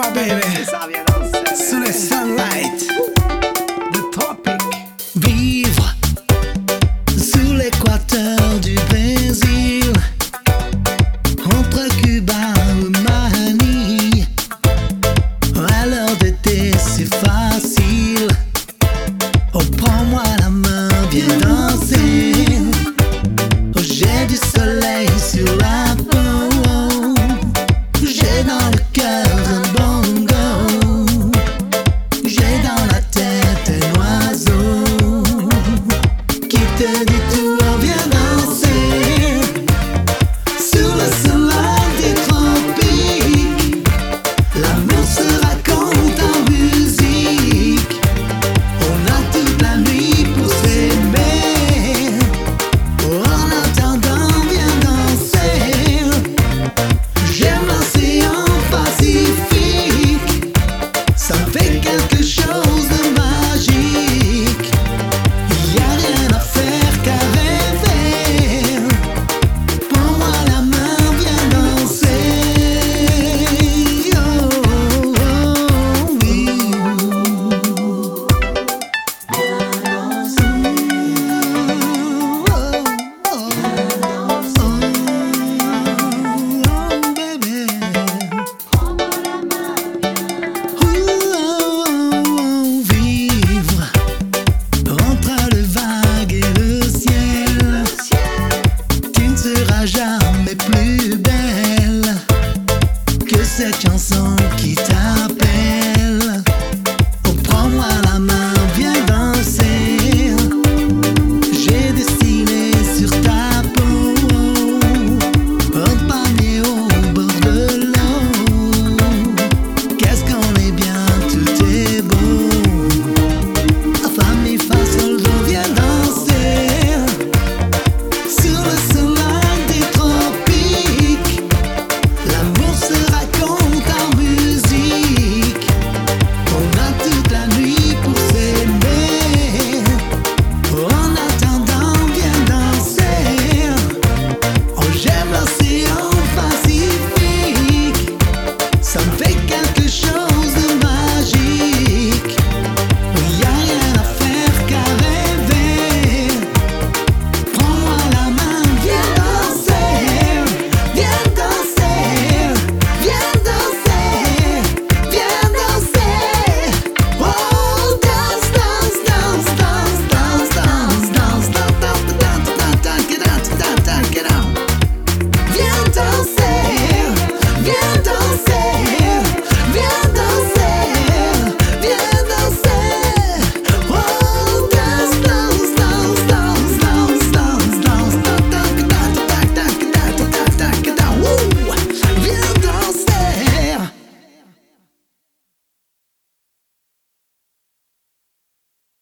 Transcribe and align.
my 0.00 0.10
baby. 0.14 0.40
Sous 1.54 1.78
le 1.78 1.92
sunlight. 1.92 2.88
Topic. 4.12 4.60
Vivre 5.16 5.94
sous 7.16 7.52
l'équateur 7.54 8.38
du 8.62 8.74
Brésil. 8.88 9.92
Entre 11.44 11.88
Cuba 12.00 12.54
et 12.64 12.88
Manille. 13.08 14.26
À 15.78 15.86
l'heure 15.86 16.16
d'été, 16.18 16.72
c'est 16.78 17.12
facile. 17.14 18.28
Oh, 19.52 19.60
prends-moi 19.76 20.22
la 20.40 20.48
main, 20.48 20.88
viens 21.10 21.36
dans 21.38 21.49